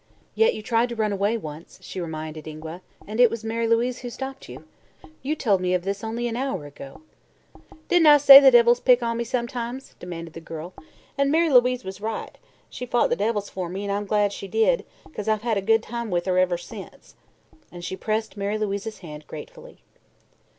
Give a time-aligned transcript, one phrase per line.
[0.33, 3.99] "Yet you tried to run away once," she reminded Ingua, "and it was Mary Louise
[3.99, 4.63] who stopped you.
[5.21, 7.03] You told me of this only an hour ago.
[7.87, 10.73] "Didn't I say the devils pick on me sometimes?" demanded the girl.
[11.19, 12.35] "An' Mary Louise was right.
[12.67, 15.61] She fought the devils for me, and I'm glad she did, 'cause I've had a
[15.61, 17.13] good time with her ever since,"
[17.71, 19.83] and she pressed Mary Louise's hand gratefully.